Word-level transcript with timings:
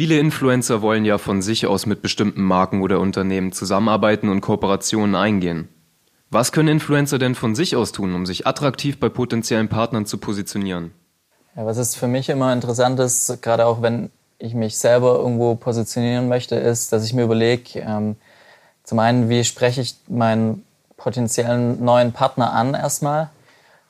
Viele 0.00 0.18
Influencer 0.18 0.80
wollen 0.80 1.04
ja 1.04 1.18
von 1.18 1.42
sich 1.42 1.66
aus 1.66 1.84
mit 1.84 2.00
bestimmten 2.00 2.40
Marken 2.40 2.80
oder 2.80 3.00
Unternehmen 3.00 3.52
zusammenarbeiten 3.52 4.30
und 4.30 4.40
Kooperationen 4.40 5.14
eingehen. 5.14 5.68
Was 6.30 6.52
können 6.52 6.68
Influencer 6.68 7.18
denn 7.18 7.34
von 7.34 7.54
sich 7.54 7.76
aus 7.76 7.92
tun, 7.92 8.14
um 8.14 8.24
sich 8.24 8.46
attraktiv 8.46 8.98
bei 8.98 9.10
potenziellen 9.10 9.68
Partnern 9.68 10.06
zu 10.06 10.16
positionieren? 10.16 10.92
Ja, 11.54 11.66
was 11.66 11.76
ist 11.76 11.96
für 11.96 12.06
mich 12.06 12.30
immer 12.30 12.50
interessant 12.50 12.98
ist, 12.98 13.42
gerade 13.42 13.66
auch 13.66 13.82
wenn 13.82 14.08
ich 14.38 14.54
mich 14.54 14.78
selber 14.78 15.18
irgendwo 15.18 15.54
positionieren 15.54 16.28
möchte, 16.28 16.54
ist, 16.54 16.94
dass 16.94 17.04
ich 17.04 17.12
mir 17.12 17.24
überlege, 17.24 17.80
ähm, 17.80 18.16
zum 18.84 19.00
einen, 19.00 19.28
wie 19.28 19.44
spreche 19.44 19.82
ich 19.82 19.96
meinen 20.08 20.64
potenziellen 20.96 21.84
neuen 21.84 22.14
Partner 22.14 22.54
an 22.54 22.72
erstmal. 22.72 23.28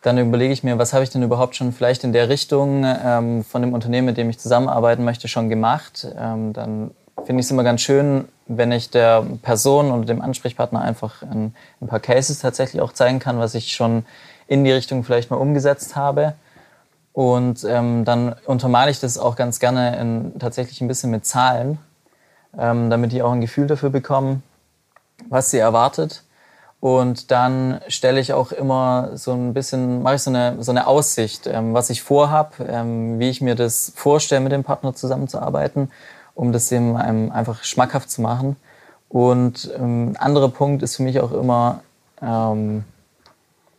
Dann 0.03 0.17
überlege 0.17 0.53
ich 0.53 0.65
mir, 0.65 0.79
was 0.79 0.93
habe 0.95 1.05
ich 1.05 1.11
denn 1.11 1.23
überhaupt 1.23 1.57
schon 1.57 1.73
vielleicht 1.73 2.05
in 2.05 2.13
der 2.13 2.29
Richtung 2.29 2.85
ähm, 2.85 3.45
von 3.45 3.61
dem 3.61 3.75
Unternehmen, 3.75 4.07
mit 4.07 4.17
dem 4.17 4.31
ich 4.31 4.39
zusammenarbeiten 4.39 5.05
möchte, 5.05 5.29
schon 5.29 5.49
gemacht. 5.51 6.07
Ähm, 6.19 6.53
dann 6.55 6.93
finde 7.27 7.41
ich 7.41 7.47
es 7.47 7.51
immer 7.51 7.65
ganz 7.65 7.83
schön, 7.83 8.27
wenn 8.47 8.73
ich 8.73 8.91
der 8.91 9.25
Person 9.43 9.91
oder 9.91 10.07
dem 10.07 10.23
Ansprechpartner 10.23 10.81
einfach 10.81 11.23
ein, 11.23 11.55
ein, 11.81 11.87
paar 11.87 12.01
Cases 12.01 12.39
tatsächlich 12.39 12.81
auch 12.81 12.93
zeigen 12.93 13.19
kann, 13.19 13.39
was 13.39 13.55
ich 13.55 13.73
schon 13.73 14.05
in 14.47 14.65
die 14.65 14.73
Richtung 14.73 15.05
vielleicht 15.05 15.31
mal 15.31 15.37
umgesetzt 15.37 15.97
habe. 15.97 16.35
Und 17.13 17.65
ähm, 17.65 18.05
dann 18.05 18.35
untermale 18.47 18.91
ich 18.91 19.01
das 19.01 19.19
auch 19.19 19.37
ganz 19.37 19.61
gerne 19.61 19.99
in, 19.99 20.39
tatsächlich 20.39 20.81
ein 20.81 20.89
bisschen 20.89 21.11
mit 21.11 21.27
Zahlen, 21.27 21.79
ähm, 22.59 22.89
damit 22.89 23.13
die 23.13 23.23
auch 23.23 23.33
ein 23.33 23.41
Gefühl 23.41 23.67
dafür 23.67 23.91
bekommen, 23.91 24.43
was 25.29 25.51
sie 25.51 25.59
erwartet. 25.59 26.23
Und 26.81 27.31
dann 27.31 27.81
stelle 27.89 28.21
ich 28.21 28.33
auch 28.33 28.53
immer 28.53 29.11
so 29.15 29.33
ein 29.33 29.53
bisschen, 29.53 30.03
mache 30.03 30.15
ich 30.15 30.23
so 30.23 30.31
eine, 30.31 30.57
so 30.63 30.73
eine 30.73 30.87
Aussicht, 30.87 31.47
ähm, 31.47 31.75
was 31.75 31.91
ich 31.91 32.03
vorhab, 32.03 32.55
ähm, 32.61 33.19
wie 33.19 33.29
ich 33.29 33.43
mir 33.43 33.55
das 33.55 33.93
vorstelle, 33.95 34.41
mit 34.41 34.53
dem 34.53 34.65
Partner 34.65 34.95
zusammenzuarbeiten 34.95 35.91
um 36.41 36.53
das 36.53 36.69
dem 36.69 36.97
einem 36.97 37.31
einfach 37.31 37.65
schmackhaft 37.65 38.11
zu 38.11 38.23
machen. 38.23 38.57
Und 39.11 39.71
ähm, 39.77 40.13
ein 40.13 40.17
anderer 40.17 40.49
Punkt 40.49 40.83
ist 40.83 40.97
für 40.97 41.03
mich 41.03 41.21
auch 41.21 41.33
immer, 41.33 41.83
ähm, 42.23 42.85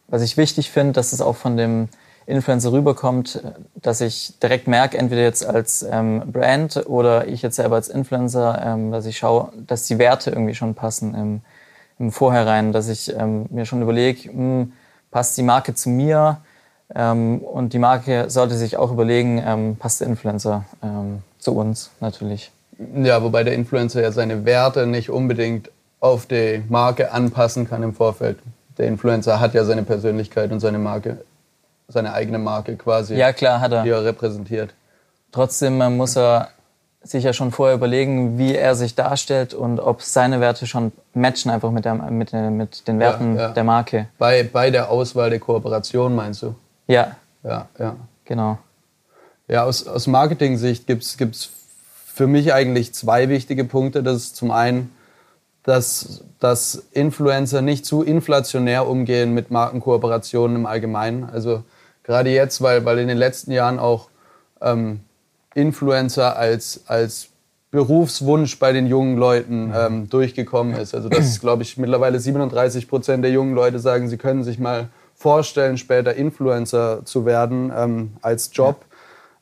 was 0.08 0.22
ich 0.22 0.38
wichtig 0.38 0.70
finde, 0.70 0.94
dass 0.94 1.12
es 1.12 1.22
auch 1.22 1.36
von 1.36 1.58
dem 1.58 1.88
Influencer 2.28 2.72
rüberkommt, 2.72 3.42
dass 3.74 4.00
ich 4.00 4.38
direkt 4.44 4.68
merke, 4.68 4.98
entweder 5.00 5.24
jetzt 5.24 5.44
als 5.44 5.84
ähm, 5.90 6.22
Brand 6.32 6.86
oder 6.86 7.28
ich 7.28 7.42
jetzt 7.42 7.56
selber 7.56 7.78
als 7.78 7.88
Influencer, 7.88 8.62
ähm, 8.64 8.92
dass 8.92 9.08
ich 9.08 9.18
schaue, 9.18 9.52
dass 9.66 9.86
die 9.86 9.98
Werte 9.98 10.30
irgendwie 10.30 10.54
schon 10.54 10.76
passen 10.76 11.42
im, 12.02 12.12
Vorhinein, 12.12 12.72
dass 12.72 12.88
ich 12.88 13.14
ähm, 13.16 13.46
mir 13.50 13.66
schon 13.66 13.82
überlege, 13.82 14.30
hm, 14.30 14.74
passt 15.12 15.38
die 15.38 15.44
Marke 15.44 15.74
zu 15.74 15.90
mir 15.90 16.42
ähm, 16.94 17.40
und 17.40 17.74
die 17.74 17.80
Marke 17.80 18.30
sollte 18.30 18.56
sich 18.56 18.78
auch 18.78 18.92
überlegen, 18.92 19.42
ähm, 19.46 19.76
passt 19.78 20.02
der 20.02 20.08
Influencer 20.08 20.66
ähm, 20.84 21.20
zu 21.40 21.56
uns 21.56 21.92
natürlich. 22.00 22.52
Ja, 22.96 23.22
wobei 23.22 23.44
der 23.44 23.54
Influencer 23.54 24.02
ja 24.02 24.12
seine 24.12 24.46
Werte 24.46 24.88
nicht 24.88 25.10
unbedingt 25.10 25.70
auf 26.00 26.26
die 26.26 26.64
Marke 26.68 27.12
anpassen 27.12 27.70
kann 27.70 27.84
im 27.84 27.94
Vorfeld. 27.94 28.40
Der 28.78 28.88
Influencer 28.88 29.40
hat 29.40 29.54
ja 29.54 29.64
seine 29.64 29.84
Persönlichkeit 29.84 30.52
und 30.52 30.60
seine 30.60 30.80
Marke, 30.80 31.24
seine 31.88 32.14
eigene 32.14 32.40
Marke 32.40 32.76
quasi. 32.76 33.16
Ja, 33.16 33.34
klar, 33.34 33.60
hat 33.60 33.72
er. 33.72 33.84
Die 33.84 33.90
er 33.90 34.04
repräsentiert. 34.04 34.74
Trotzdem 35.32 35.78
muss 35.96 36.18
er 36.18 36.50
sich 37.04 37.24
ja 37.24 37.34
schon 37.34 37.52
vorher 37.52 37.76
überlegen, 37.76 38.38
wie 38.38 38.56
er 38.56 38.76
sich 38.76 38.94
darstellt 38.96 39.54
und 39.54 39.80
ob 39.80 40.02
seine 40.02 40.40
Werte 40.40 40.68
schon 40.68 40.92
matchen 41.14 41.50
einfach 41.50 41.72
mit, 41.72 41.86
der, 41.86 41.96
mit, 41.96 42.32
mit 42.34 42.88
den 42.88 43.00
Werten 43.00 43.36
ja, 43.36 43.42
ja. 43.42 43.50
der 43.50 43.64
Marke. 43.64 44.08
Bei, 44.20 44.44
bei 44.44 44.70
der 44.70 44.90
Auswahl 44.90 45.30
der 45.30 45.40
Kooperation 45.40 46.16
meinst 46.16 46.44
du? 46.44 46.56
Ja. 46.88 47.16
Ja, 47.44 47.68
ja. 47.80 47.96
Genau. 48.26 48.60
Ja, 49.48 49.64
aus, 49.64 49.88
aus 49.88 50.08
Marketing-Sicht 50.08 50.86
gibt 50.86 51.04
es 51.04 51.50
für 52.06 52.28
mich 52.28 52.54
eigentlich 52.54 52.94
zwei 52.94 53.30
wichtige 53.30 53.64
Punkte. 53.64 54.04
Das 54.04 54.18
ist 54.18 54.36
zum 54.36 54.52
einen, 54.52 54.96
dass, 55.64 56.24
dass 56.40 56.84
Influencer 56.92 57.62
nicht 57.62 57.86
zu 57.86 58.04
inflationär 58.04 58.88
umgehen 58.88 59.34
mit 59.34 59.50
Markenkooperationen 59.50 60.56
im 60.56 60.66
Allgemeinen. 60.66 61.30
Also 61.32 61.64
gerade 62.04 62.30
jetzt, 62.30 62.62
weil, 62.62 62.86
weil 62.86 63.00
in 63.00 63.08
den 63.08 63.18
letzten 63.18 63.52
Jahren 63.52 63.80
auch 63.80 64.10
ähm, 64.62 65.02
Influencer 65.54 66.38
als, 66.38 66.82
als 66.88 67.30
Berufswunsch 67.72 68.60
bei 68.60 68.74
den 68.74 68.88
jungen 68.88 69.18
Leuten 69.18 69.68
mhm. 69.68 69.74
ähm, 69.76 70.10
durchgekommen 70.10 70.76
ist. 70.76 70.94
Also 70.94 71.10
dass, 71.10 71.40
glaube 71.42 71.64
ich, 71.64 71.78
mittlerweile 71.78 72.20
37 72.20 72.88
Prozent 72.88 73.24
der 73.24 73.32
jungen 73.32 73.56
Leute 73.56 73.80
sagen, 73.80 74.08
sie 74.08 74.18
können 74.18 74.44
sich 74.44 74.60
mal 74.60 74.90
vorstellen, 75.16 75.78
später 75.78 76.16
Influencer 76.16 77.06
zu 77.06 77.26
werden 77.26 77.72
ähm, 77.76 78.14
als 78.22 78.50
Job 78.54 78.86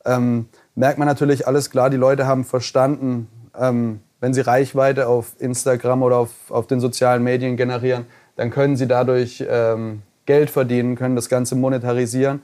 ähm, 0.06 0.48
merkt 0.76 0.98
man 0.98 1.08
natürlich 1.08 1.48
alles 1.48 1.70
klar, 1.70 1.90
die 1.90 1.98
Leute 1.98 2.26
haben 2.26 2.44
verstanden, 2.44 3.28
ähm, 3.58 4.00
wenn 4.20 4.34
sie 4.34 4.42
Reichweite 4.42 5.08
auf 5.08 5.36
Instagram 5.40 6.04
oder 6.04 6.18
auf, 6.18 6.32
auf 6.50 6.68
den 6.68 6.80
sozialen 6.80 7.24
Medien 7.24 7.58
generieren, 7.58 8.06
dann 8.36 8.50
können 8.50 8.76
sie 8.76 8.88
dadurch 8.88 9.44
ähm, 9.48 10.02
Geld 10.26 10.50
verdienen, 10.50 10.96
können 10.96 11.16
das 11.16 11.30
Ganze 11.30 11.56
monetarisieren. 11.56 12.42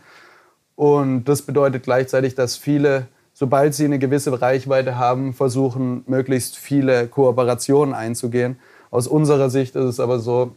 Und 0.75 1.25
das 1.25 1.41
bedeutet 1.41 1.83
gleichzeitig, 1.83 2.35
dass 2.35 2.55
viele, 2.55 3.07
sobald 3.35 3.75
sie 3.75 3.83
eine 3.85 3.99
gewisse 3.99 4.41
Reichweite 4.41 4.97
haben, 4.97 5.33
versuchen, 5.33 6.03
möglichst 6.07 6.55
viele 6.57 7.07
Kooperationen 7.07 7.93
einzugehen. 7.93 8.57
Aus 8.91 9.07
unserer 9.07 9.49
Sicht 9.49 9.75
ist 9.75 9.83
es 9.83 9.99
aber 9.99 10.19
so, 10.19 10.55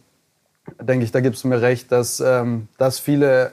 denke 0.81 1.03
ich, 1.03 1.11
da 1.11 1.19
gibst 1.19 1.43
du 1.43 1.49
mir 1.49 1.61
recht, 1.61 1.91
dass, 1.91 2.21
ähm, 2.21 2.69
dass 2.77 2.97
viele 2.97 3.51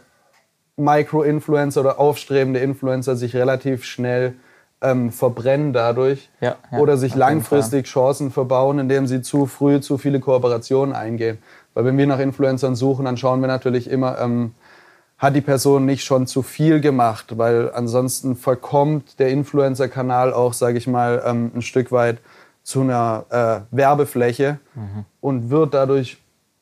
Micro-Influencer 0.76 1.80
oder 1.80 1.98
aufstrebende 1.98 2.60
Influencer 2.60 3.16
sich 3.16 3.34
relativ 3.34 3.84
schnell 3.84 4.34
ähm, 4.80 5.10
verbrennen 5.10 5.72
dadurch 5.72 6.28
ja, 6.40 6.54
ja, 6.70 6.78
oder 6.78 6.96
sich 6.96 7.16
langfristig 7.16 7.86
Chancen 7.86 8.30
verbauen, 8.30 8.78
indem 8.78 9.08
sie 9.08 9.22
zu 9.22 9.46
früh 9.46 9.80
zu 9.80 9.98
viele 9.98 10.20
Kooperationen 10.20 10.94
eingehen. 10.94 11.38
Weil 11.74 11.84
wenn 11.84 11.98
wir 11.98 12.06
nach 12.06 12.20
Influencern 12.20 12.76
suchen, 12.76 13.06
dann 13.06 13.16
schauen 13.16 13.40
wir 13.40 13.48
natürlich 13.48 13.90
immer, 13.90 14.20
ähm, 14.20 14.54
hat 15.18 15.34
die 15.34 15.40
Person 15.40 15.86
nicht 15.86 16.04
schon 16.04 16.26
zu 16.26 16.42
viel 16.42 16.80
gemacht, 16.80 17.38
weil 17.38 17.70
ansonsten 17.72 18.36
verkommt 18.36 19.18
der 19.18 19.28
Influencer-Kanal 19.28 20.32
auch, 20.32 20.52
sage 20.52 20.76
ich 20.78 20.86
mal, 20.86 21.22
ähm, 21.24 21.52
ein 21.54 21.62
Stück 21.62 21.90
weit 21.90 22.18
zu 22.62 22.82
einer 22.82 23.24
äh, 23.30 23.76
Werbefläche 23.76 24.58
mhm. 24.74 25.04
und 25.20 25.50
wird 25.50 25.72
dadurch 25.72 26.18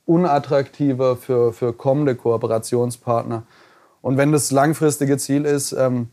unattraktiver 0.06 1.16
für, 1.16 1.52
für 1.52 1.72
kommende 1.72 2.14
Kooperationspartner. 2.14 3.42
Und 4.02 4.18
wenn 4.18 4.32
das 4.32 4.50
langfristige 4.50 5.16
Ziel 5.16 5.46
ist, 5.46 5.72
ähm, 5.72 6.10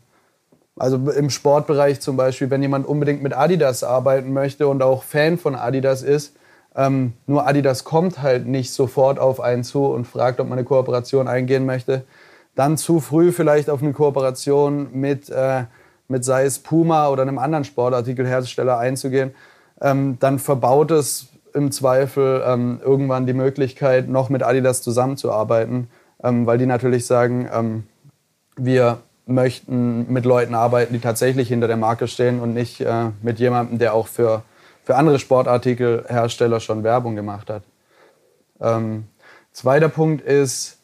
also 0.76 0.96
im 0.96 1.30
Sportbereich 1.30 2.00
zum 2.00 2.16
Beispiel, 2.16 2.50
wenn 2.50 2.62
jemand 2.62 2.86
unbedingt 2.86 3.22
mit 3.22 3.36
Adidas 3.36 3.84
arbeiten 3.84 4.32
möchte 4.32 4.66
und 4.66 4.82
auch 4.82 5.02
Fan 5.02 5.38
von 5.38 5.54
Adidas 5.54 6.02
ist, 6.02 6.34
ähm, 6.74 7.12
nur 7.26 7.46
Adidas 7.46 7.84
kommt 7.84 8.22
halt 8.22 8.46
nicht 8.46 8.72
sofort 8.72 9.18
auf 9.18 9.40
einen 9.40 9.62
zu 9.62 9.84
und 9.84 10.06
fragt, 10.06 10.40
ob 10.40 10.48
man 10.48 10.58
eine 10.58 10.66
Kooperation 10.66 11.28
eingehen 11.28 11.66
möchte, 11.66 12.04
dann 12.54 12.76
zu 12.76 13.00
früh 13.00 13.32
vielleicht 13.32 13.70
auf 13.70 13.82
eine 13.82 13.92
Kooperation 13.92 14.88
mit, 14.92 15.30
äh, 15.30 15.64
mit 16.08 16.24
sei 16.24 16.44
es 16.44 16.58
Puma 16.58 17.08
oder 17.08 17.22
einem 17.22 17.38
anderen 17.38 17.64
Sportartikelhersteller 17.64 18.78
einzugehen, 18.78 19.34
ähm, 19.80 20.18
dann 20.20 20.38
verbaut 20.38 20.90
es 20.90 21.28
im 21.54 21.70
Zweifel 21.72 22.42
ähm, 22.46 22.80
irgendwann 22.84 23.26
die 23.26 23.32
Möglichkeit, 23.32 24.08
noch 24.08 24.28
mit 24.28 24.42
Adidas 24.42 24.82
zusammenzuarbeiten 24.82 25.88
ähm, 26.22 26.46
weil 26.46 26.58
die 26.58 26.66
natürlich 26.66 27.06
sagen, 27.06 27.48
ähm, 27.52 27.84
wir 28.56 28.98
möchten 29.26 30.12
mit 30.12 30.24
Leuten 30.24 30.54
arbeiten, 30.54 30.92
die 30.92 31.00
tatsächlich 31.00 31.48
hinter 31.48 31.68
der 31.68 31.76
Marke 31.76 32.08
stehen 32.08 32.40
und 32.40 32.54
nicht 32.54 32.80
äh, 32.80 33.10
mit 33.22 33.38
jemandem, 33.38 33.78
der 33.78 33.94
auch 33.94 34.08
für, 34.08 34.42
für 34.84 34.96
andere 34.96 35.18
Sportartikelhersteller 35.18 36.60
schon 36.60 36.84
Werbung 36.84 37.16
gemacht 37.16 37.50
hat. 37.50 37.62
Ähm, 38.60 39.04
zweiter 39.52 39.88
Punkt 39.88 40.24
ist, 40.24 40.78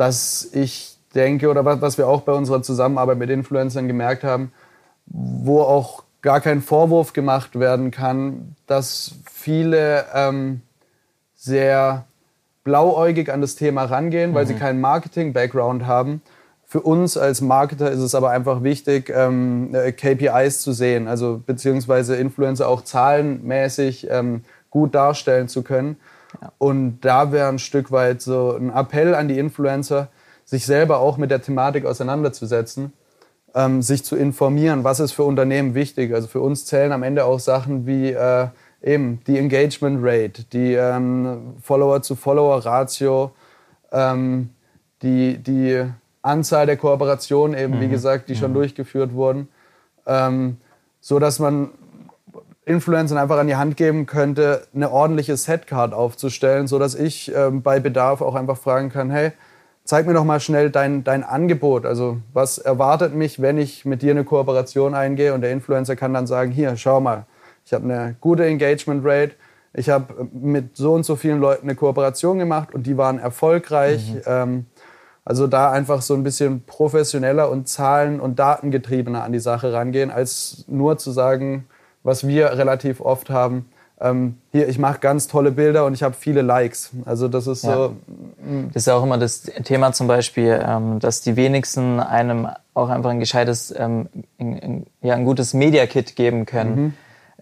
dass 0.00 0.48
ich 0.52 0.96
denke, 1.14 1.50
oder 1.50 1.66
was, 1.66 1.82
was 1.82 1.98
wir 1.98 2.08
auch 2.08 2.22
bei 2.22 2.32
unserer 2.32 2.62
Zusammenarbeit 2.62 3.18
mit 3.18 3.28
Influencern 3.28 3.86
gemerkt 3.86 4.24
haben, 4.24 4.50
wo 5.04 5.60
auch 5.60 6.04
gar 6.22 6.40
kein 6.40 6.62
Vorwurf 6.62 7.12
gemacht 7.12 7.60
werden 7.60 7.90
kann, 7.90 8.56
dass 8.66 9.12
viele 9.30 10.06
ähm, 10.14 10.62
sehr 11.36 12.06
blauäugig 12.64 13.30
an 13.30 13.42
das 13.42 13.56
Thema 13.56 13.84
rangehen, 13.84 14.32
weil 14.32 14.44
mhm. 14.44 14.48
sie 14.48 14.54
keinen 14.54 14.80
Marketing-Background 14.80 15.86
haben. 15.86 16.22
Für 16.66 16.80
uns 16.80 17.18
als 17.18 17.42
Marketer 17.42 17.90
ist 17.90 18.00
es 18.00 18.14
aber 18.14 18.30
einfach 18.30 18.62
wichtig, 18.62 19.12
ähm, 19.14 19.74
äh, 19.74 19.92
KPIs 19.92 20.62
zu 20.62 20.72
sehen, 20.72 21.08
also 21.08 21.42
beziehungsweise 21.44 22.16
Influencer 22.16 22.68
auch 22.68 22.84
zahlenmäßig 22.84 24.08
ähm, 24.08 24.44
gut 24.70 24.94
darstellen 24.94 25.48
zu 25.48 25.62
können. 25.62 25.96
Ja. 26.40 26.52
Und 26.58 27.00
da 27.00 27.32
wäre 27.32 27.48
ein 27.48 27.58
Stück 27.58 27.90
weit 27.92 28.22
so 28.22 28.56
ein 28.56 28.70
Appell 28.70 29.14
an 29.14 29.28
die 29.28 29.38
Influencer, 29.38 30.08
sich 30.44 30.66
selber 30.66 30.98
auch 30.98 31.16
mit 31.16 31.30
der 31.30 31.42
Thematik 31.42 31.84
auseinanderzusetzen, 31.84 32.92
ähm, 33.54 33.82
sich 33.82 34.04
zu 34.04 34.16
informieren, 34.16 34.84
was 34.84 35.00
ist 35.00 35.12
für 35.12 35.24
Unternehmen 35.24 35.74
wichtig. 35.74 36.14
Also 36.14 36.28
für 36.28 36.40
uns 36.40 36.66
zählen 36.66 36.92
am 36.92 37.02
Ende 37.02 37.24
auch 37.24 37.40
Sachen 37.40 37.86
wie 37.86 38.10
äh, 38.10 38.48
eben 38.82 39.20
die 39.26 39.38
Engagement 39.38 40.00
Rate, 40.02 40.44
die 40.52 40.74
ähm, 40.74 41.54
Follower-zu-Follower-Ratio, 41.62 43.32
ähm, 43.92 44.50
die, 45.02 45.38
die 45.38 45.84
Anzahl 46.22 46.66
der 46.66 46.76
Kooperationen 46.76 47.58
eben, 47.58 47.76
mhm. 47.76 47.80
wie 47.80 47.88
gesagt, 47.88 48.28
die 48.28 48.36
schon 48.36 48.50
mhm. 48.50 48.56
durchgeführt 48.56 49.12
wurden. 49.12 49.48
Ähm, 50.06 50.56
so 51.00 51.18
dass 51.18 51.38
man 51.38 51.70
Influencern 52.64 53.18
einfach 53.18 53.38
an 53.38 53.46
die 53.46 53.56
Hand 53.56 53.76
geben 53.76 54.06
könnte, 54.06 54.66
eine 54.74 54.90
ordentliche 54.90 55.36
Setcard 55.36 55.94
aufzustellen, 55.94 56.66
so 56.66 56.78
dass 56.78 56.94
ich 56.94 57.32
ähm, 57.34 57.62
bei 57.62 57.80
Bedarf 57.80 58.20
auch 58.20 58.34
einfach 58.34 58.58
fragen 58.58 58.90
kann, 58.90 59.10
hey, 59.10 59.32
zeig 59.84 60.06
mir 60.06 60.12
doch 60.12 60.24
mal 60.24 60.40
schnell 60.40 60.70
dein, 60.70 61.02
dein 61.02 61.24
Angebot. 61.24 61.86
Also 61.86 62.18
was 62.32 62.58
erwartet 62.58 63.14
mich, 63.14 63.40
wenn 63.40 63.58
ich 63.58 63.84
mit 63.84 64.02
dir 64.02 64.12
eine 64.12 64.24
Kooperation 64.24 64.94
eingehe 64.94 65.34
und 65.34 65.40
der 65.40 65.52
Influencer 65.52 65.96
kann 65.96 66.14
dann 66.14 66.26
sagen, 66.26 66.52
hier, 66.52 66.76
schau 66.76 67.00
mal, 67.00 67.24
ich 67.64 67.72
habe 67.72 67.84
eine 67.84 68.16
gute 68.20 68.44
Engagement 68.44 69.04
Rate, 69.04 69.32
ich 69.72 69.88
habe 69.88 70.28
mit 70.32 70.76
so 70.76 70.94
und 70.94 71.04
so 71.04 71.16
vielen 71.16 71.40
Leuten 71.40 71.62
eine 71.62 71.76
Kooperation 71.76 72.38
gemacht 72.38 72.74
und 72.74 72.86
die 72.86 72.96
waren 72.96 73.18
erfolgreich. 73.18 74.14
Mhm. 74.14 74.22
Ähm, 74.26 74.66
also 75.24 75.46
da 75.46 75.70
einfach 75.70 76.02
so 76.02 76.14
ein 76.14 76.24
bisschen 76.24 76.64
professioneller 76.64 77.50
und 77.50 77.68
zahlen- 77.68 78.20
und 78.20 78.38
datengetriebener 78.38 79.22
an 79.22 79.32
die 79.32 79.38
Sache 79.38 79.72
rangehen, 79.72 80.10
als 80.10 80.64
nur 80.66 80.98
zu 80.98 81.12
sagen, 81.12 81.66
was 82.02 82.26
wir 82.26 82.52
relativ 82.52 83.00
oft 83.00 83.30
haben, 83.30 83.66
ähm, 84.00 84.38
hier, 84.50 84.66
ich 84.68 84.78
mache 84.78 84.98
ganz 84.98 85.28
tolle 85.28 85.52
Bilder 85.52 85.84
und 85.84 85.92
ich 85.92 86.02
habe 86.02 86.14
viele 86.18 86.40
Likes. 86.40 86.90
Also 87.04 87.28
das 87.28 87.46
ist 87.46 87.64
ja. 87.64 87.74
so. 87.74 87.88
Mm. 88.38 88.68
Das 88.68 88.82
ist 88.82 88.86
ja 88.86 88.94
auch 88.94 89.02
immer 89.02 89.18
das 89.18 89.42
Thema 89.42 89.92
zum 89.92 90.06
Beispiel, 90.06 90.58
ähm, 90.66 91.00
dass 91.00 91.20
die 91.20 91.36
wenigsten 91.36 92.00
einem 92.00 92.48
auch 92.72 92.88
einfach 92.88 93.10
ein 93.10 93.20
gescheites, 93.20 93.74
ähm, 93.76 94.08
ein, 94.38 94.62
ein, 94.62 94.86
ja, 95.02 95.14
ein 95.14 95.26
gutes 95.26 95.52
Media-Kit 95.52 96.16
geben 96.16 96.46
können. 96.46 96.74
Mhm. 96.80 96.94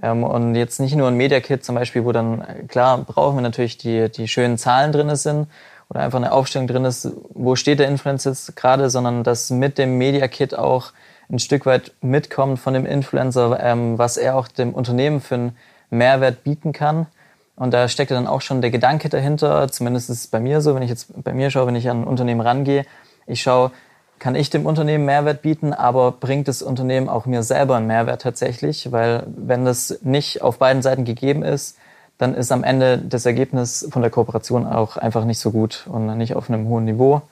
Ähm, 0.03 0.25
und 0.25 0.55
jetzt 0.57 0.81
nicht 0.81 0.97
nur 0.97 1.07
ein 1.07 1.17
Media-Kit 1.17 1.65
zum 1.65 1.77
Beispiel, 1.77 2.05
wo 2.05 2.11
dann, 2.11 2.45
klar, 2.67 2.99
brauchen 2.99 3.37
wir 3.37 3.43
natürlich 3.43 3.79
die, 3.79 4.11
die 4.11 4.27
schönen 4.27 4.59
Zahlen 4.59 4.91
drin 4.91 5.15
sind 5.15 5.47
oder 5.89 6.01
einfach 6.01 6.19
eine 6.19 6.33
Aufstellung 6.33 6.67
drin 6.67 6.85
ist, 6.85 7.09
wo 7.35 7.55
steht 7.55 7.79
der 7.79 7.89
Influencer 7.89 8.31
jetzt 8.31 8.57
gerade, 8.57 8.91
sondern 8.91 9.23
dass 9.23 9.51
mit 9.51 9.79
dem 9.79 9.97
Media-Kit 9.97 10.59
auch 10.59 10.93
ein 11.31 11.39
Stück 11.39 11.67
weit 11.67 11.93
mitkommt 12.01 12.59
von 12.59 12.75
dem 12.75 12.87
Influencer, 12.87 13.59
ähm, 13.61 13.99
was 13.99 14.17
er 14.17 14.37
auch 14.37 14.49
dem 14.49 14.75
Unternehmen 14.75 15.21
für 15.21 15.35
einen 15.35 15.57
Mehrwert 15.91 16.45
bieten 16.45 16.73
kann. 16.73 17.07
Und 17.57 17.75
da 17.75 17.89
steckt 17.89 18.11
dann 18.11 18.27
auch 18.27 18.41
schon 18.41 18.61
der 18.61 18.71
Gedanke 18.71 19.09
dahinter, 19.09 19.69
zumindest 19.69 20.11
ist 20.11 20.21
es 20.21 20.27
bei 20.29 20.41
mir 20.41 20.61
so, 20.61 20.75
wenn 20.75 20.83
ich 20.83 20.91
jetzt 20.91 21.23
bei 21.23 21.33
mir 21.33 21.51
schaue, 21.51 21.67
wenn 21.67 21.77
ich 21.77 21.91
an 21.91 22.03
ein 22.03 22.07
Unternehmen 22.07 22.41
rangehe, 22.41 22.85
ich 23.27 23.43
schaue, 23.43 23.73
kann 24.19 24.35
ich 24.35 24.51
dem 24.51 24.67
Unternehmen 24.67 25.05
Mehrwert 25.05 25.43
bieten, 25.43 25.73
aber 25.73 26.13
bringt 26.13 26.49
das 26.49 26.63
Unternehmen 26.63 27.09
auch 27.09 27.27
mir 27.27 27.43
selber 27.43 27.77
einen 27.77 27.87
Mehrwert 27.87 28.23
tatsächlich? 28.23 28.91
Weil 28.91 29.25
wenn 29.27 29.65
das 29.65 29.99
nicht 30.03 30.43
auf 30.43 30.59
beiden 30.59 30.83
Seiten 30.83 31.05
gegeben 31.05 31.43
ist, 31.43 31.77
dann 32.17 32.35
ist 32.35 32.51
am 32.51 32.65
Ende 32.65 32.99
das 32.99 33.27
Ergebnis 33.27 33.89
von 33.91 34.03
der 34.03 34.11
Kooperation 34.11 34.67
auch 34.67 34.97
einfach 34.97 35.25
nicht 35.25 35.39
so 35.39 35.53
gut 35.53 35.87
und 35.89 36.19
nicht 36.19 36.35
auf 36.35 36.51
einem 36.51 36.69
hohen 36.69 36.85
Niveau. 36.85 37.23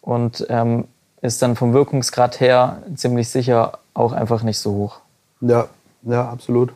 Und 0.00 0.46
ähm, 0.50 0.86
ist 1.24 1.40
dann 1.40 1.56
vom 1.56 1.72
Wirkungsgrad 1.72 2.38
her 2.40 2.82
ziemlich 2.94 3.30
sicher 3.30 3.78
auch 3.94 4.12
einfach 4.12 4.42
nicht 4.42 4.58
so 4.58 4.72
hoch. 4.72 5.00
Ja, 5.40 5.68
ja, 6.02 6.28
absolut. 6.28 6.72